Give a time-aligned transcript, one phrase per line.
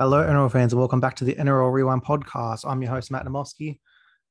[0.00, 2.64] Hello, NRL fans, and welcome back to the NRL Rewind podcast.
[2.66, 3.80] I'm your host, Matt Namoski.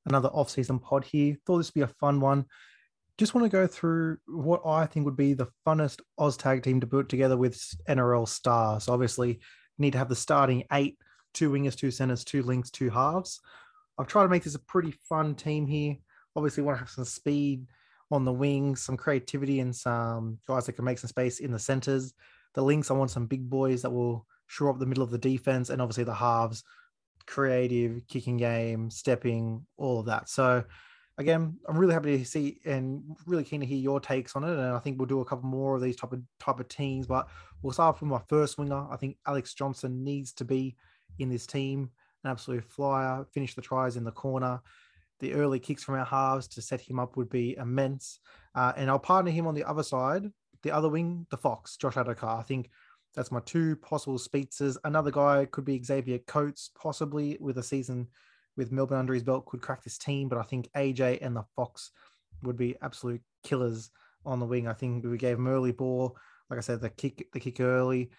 [0.08, 1.38] Another off-season pod here.
[1.46, 2.46] Thought this would be a fun one.
[3.20, 6.88] Just want to go through what I think would be the funnest Oztag team to
[6.88, 7.56] put together with
[7.88, 8.88] NRL stars.
[8.88, 9.38] Obviously, you
[9.78, 10.98] need to have the starting eight,
[11.36, 13.40] two wingers, two centers, two links, two halves.
[14.00, 15.98] I've tried to make this a pretty fun team here.
[16.36, 17.68] Obviously, want to have some speed
[18.10, 21.60] on the wings, some creativity, and some guys that can make some space in the
[21.60, 22.16] centers.
[22.56, 25.18] The links, I want some big boys that will shore up the middle of the
[25.18, 26.64] defense, and obviously the halves,
[27.26, 30.28] creative, kicking game, stepping, all of that.
[30.28, 30.64] So
[31.20, 34.52] again, I'm really happy to see and really keen to hear your takes on it.
[34.52, 37.06] And I think we'll do a couple more of these type of type of teams.
[37.06, 37.28] But
[37.62, 38.88] we'll start with my first winger.
[38.92, 40.76] I think Alex Johnson needs to be
[41.20, 41.92] in this team.
[42.24, 43.26] An absolute flyer.
[43.32, 44.62] Finish the tries in the corner.
[45.20, 48.20] The early kicks from our halves to set him up would be immense.
[48.56, 50.32] Uh, and I'll partner him on the other side,
[50.64, 52.40] the other wing, the Fox, Josh Addo-Carr.
[52.40, 52.70] I think
[53.16, 54.78] that's my two possible speedsters.
[54.84, 58.08] Another guy could be Xavier Coates, possibly with a season
[58.56, 60.30] with Melbourne under his belt, could crack this team.
[60.30, 61.92] But I think AJ and the Fox
[62.44, 63.90] would be absolute killers
[64.26, 64.68] on the wing.
[64.68, 66.18] I think we gave him early ball,
[66.50, 68.12] like I said, the kick, the kick early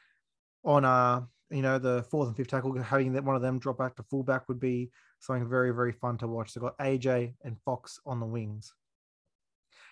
[0.64, 3.78] on uh you know the fourth and fifth tackle having that one of them drop
[3.78, 7.56] back to fullback would be something very very fun to watch so got aj and
[7.64, 8.74] fox on the wings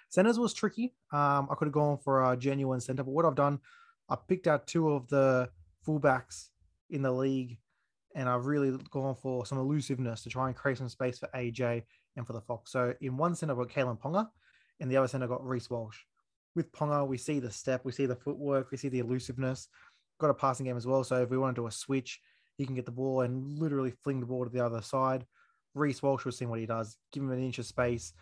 [0.08, 3.34] centers was tricky um i could have gone for a genuine center but what i've
[3.34, 3.58] done
[4.08, 5.50] I picked out two of the
[5.86, 6.48] fullbacks
[6.90, 7.58] in the league,
[8.14, 11.82] and I've really gone for some elusiveness to try and create some space for AJ
[12.16, 12.72] and for the Fox.
[12.72, 14.28] So in one center, I've got Kalyn Ponga,
[14.80, 15.98] and the other center, I've got Reece Walsh.
[16.54, 19.68] With Ponga, we see the step, we see the footwork, we see the elusiveness.
[20.18, 21.04] Got a passing game as well.
[21.04, 22.20] So if we want to do a switch,
[22.56, 25.24] he can get the ball and literally fling the ball to the other side.
[25.74, 26.96] Reece Walsh, we're seeing what he does.
[27.12, 28.12] Give him an inch of space.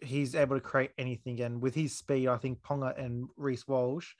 [0.00, 1.40] He's able to create anything.
[1.40, 4.14] And with his speed, I think Ponga and Reece Walsh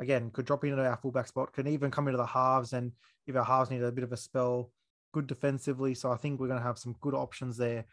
[0.00, 2.72] again, could drop into our fullback spot, can even come into the halves.
[2.72, 2.92] And
[3.26, 4.70] if our halves need a bit of a spell,
[5.12, 5.94] good defensively.
[5.94, 7.84] So I think we're going to have some good options there.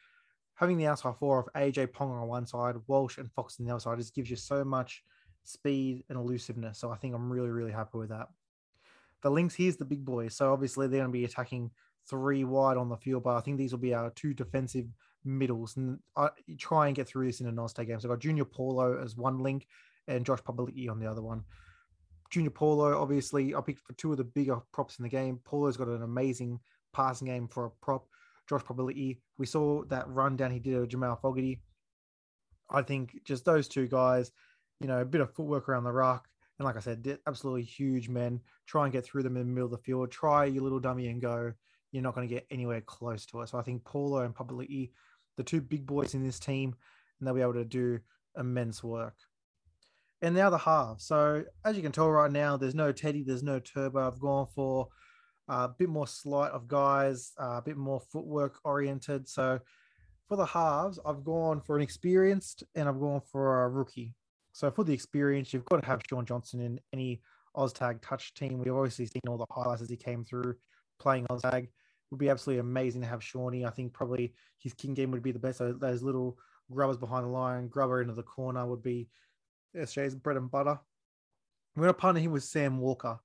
[0.56, 3.72] Having the outside four of AJ Pong on one side, Walsh and Fox on the
[3.72, 5.04] other side just gives you so much
[5.44, 6.80] speed and elusiveness.
[6.80, 8.28] So I think I'm really, really happy with that.
[9.22, 10.36] The links here's the big boys.
[10.36, 11.72] So obviously they're going to be attacking
[12.10, 14.86] three wide on the field, but I think these will be our two defensive
[15.26, 15.78] middles.
[15.78, 18.00] And I try and get through this in a non-state game.
[18.00, 19.68] So I've got Junior Paulo as one link
[20.08, 21.44] and Josh Papali'i on the other one.
[22.30, 25.40] Junior Paulo, obviously, I picked for two of the bigger props in the game.
[25.44, 26.60] Paulo's got an amazing
[26.94, 28.08] passing game for a prop.
[28.50, 31.62] Josh Papali'i, we saw that run down he did with Jamal Fogarty.
[32.70, 34.32] I think just those two guys,
[34.80, 36.28] you know, a bit of footwork around the rock.
[36.60, 38.40] And like I said, absolutely huge men.
[38.66, 40.12] Try and get through them in the middle of the field.
[40.12, 41.54] Try your little dummy and go.
[41.92, 43.50] You're not going to get anywhere close to it.
[43.50, 44.92] So I think Paulo and Papali'i,
[45.38, 46.76] the two big boys in this team,
[47.20, 48.00] and they'll be able to do
[48.38, 49.16] immense work
[50.22, 51.00] and the half.
[51.00, 54.08] So as you can tell right now, there's no Teddy, there's no Turbo.
[54.08, 54.88] I've gone for
[55.48, 59.28] a bit more slight of guys, a bit more footwork oriented.
[59.28, 59.60] So
[60.28, 64.14] for the halves, I've gone for an experienced and I've gone for a rookie.
[64.52, 67.22] So for the experience, you've got to have Shaun Johnson in any
[67.56, 68.60] OzTag touch team.
[68.60, 70.56] We've obviously seen all the highlights as he came through
[71.00, 71.64] playing OzTag.
[71.64, 71.70] It
[72.12, 73.66] would be absolutely amazing to have Shawnee.
[73.66, 75.60] I think probably his king game would be the best.
[75.60, 76.38] Those little
[76.72, 79.08] grubbers behind the line, grubber into the corner would be
[79.76, 80.80] SJ's bread and butter.
[81.76, 83.20] We're going to partner him with Sam Walker.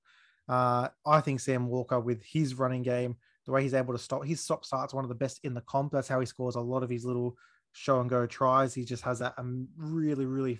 [0.47, 3.15] Uh, I think Sam Walker, with his running game,
[3.45, 5.61] the way he's able to stop, his stop starts one of the best in the
[5.61, 5.91] comp.
[5.91, 7.35] That's how he scores a lot of his little
[7.71, 8.73] show and go tries.
[8.73, 10.59] He just has that um, really, really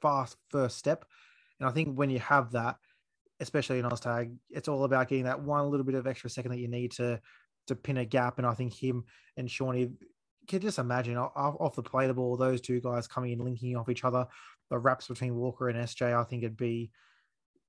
[0.00, 1.04] fast first step.
[1.60, 2.76] And I think when you have that,
[3.40, 6.58] especially in OzTag, it's all about getting that one little bit of extra second that
[6.58, 7.20] you need to
[7.68, 8.38] to pin a gap.
[8.38, 9.04] And I think him
[9.36, 9.92] and Shawnee
[10.48, 13.88] can just imagine off, the play the ball, those two guys coming in, linking off
[13.88, 14.26] each other
[14.72, 16.90] the wraps between Walker and SJ, I think it'd be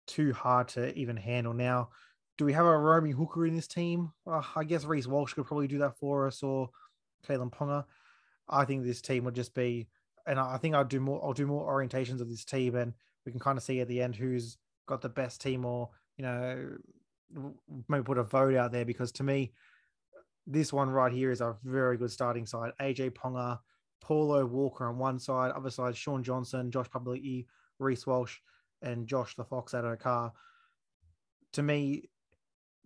[0.07, 1.53] too hard to even handle.
[1.53, 1.89] Now,
[2.37, 4.13] do we have a roaming hooker in this team?
[4.25, 6.69] Uh, I guess Reece Walsh could probably do that for us, or
[7.27, 7.83] Kalyn Ponga.
[8.47, 9.89] I think this team would just be,
[10.25, 11.21] and I think I'll do more.
[11.21, 12.93] I'll do more orientations of this team, and
[13.25, 16.23] we can kind of see at the end who's got the best team, or you
[16.23, 16.69] know,
[17.89, 19.51] maybe put a vote out there because to me,
[20.47, 22.71] this one right here is a very good starting side.
[22.79, 23.59] AJ Ponga,
[24.03, 27.47] Paulo Walker on one side, other side Shaun Johnson, Josh Papali'i,
[27.79, 28.37] Reece Walsh,
[28.81, 30.33] and Josh the Fox Addo-Carr.
[31.53, 32.09] To me,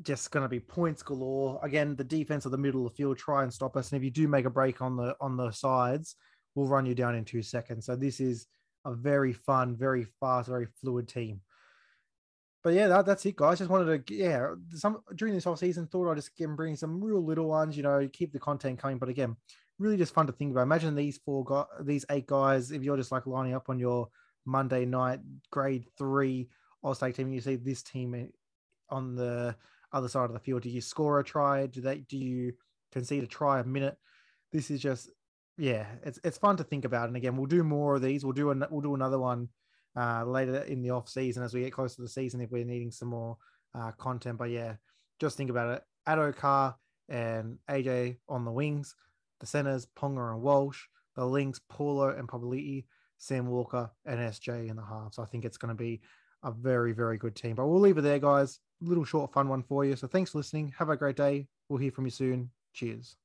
[0.03, 1.59] just going to be points galore.
[1.63, 4.03] Again, the defense of the middle of the field try and stop us, and if
[4.03, 6.15] you do make a break on the on the sides,
[6.53, 7.85] we'll run you down in two seconds.
[7.87, 8.47] So this is
[8.85, 11.41] a very fun, very fast, very fluid team.
[12.63, 13.59] But yeah, that, that's it, guys.
[13.59, 17.03] Just wanted to, yeah, some during this off season, thought I'd just get bring some
[17.03, 18.97] real little ones, you know, keep the content coming.
[18.97, 19.35] But again,
[19.79, 20.63] really just fun to think about.
[20.63, 24.09] Imagine these four guys, these eight guys, if you're just like lining up on your
[24.45, 25.19] Monday night
[25.51, 26.49] grade three
[26.81, 28.29] All State team, and you see this team
[28.89, 29.55] on the
[29.91, 30.63] other side of the field?
[30.63, 31.67] Do you score a try?
[31.67, 32.53] Do they do you
[32.91, 33.97] concede a try a minute?
[34.51, 35.09] This is just
[35.57, 37.07] yeah, it's it's fun to think about.
[37.07, 38.23] And again, we'll do more of these.
[38.23, 39.49] We'll do an, we'll do another one
[39.95, 42.65] uh, later in the off season as we get closer to the season if we're
[42.65, 43.37] needing some more
[43.75, 44.37] uh, content.
[44.37, 44.75] But yeah,
[45.19, 45.83] just think about it.
[46.07, 46.75] Addo Carr
[47.09, 48.95] and AJ on the wings,
[49.39, 50.81] the centers Ponga and Walsh,
[51.15, 52.85] the links Paulo and Papali'i,
[53.17, 55.13] Sam Walker and SJ in the half.
[55.13, 56.01] So I think it's going to be
[56.43, 57.55] a very very good team.
[57.55, 58.59] But we'll leave it there, guys.
[58.81, 59.95] Little short fun one for you.
[59.95, 60.73] So thanks for listening.
[60.77, 61.47] Have a great day.
[61.67, 62.51] We'll hear from you soon.
[62.73, 63.15] Cheers.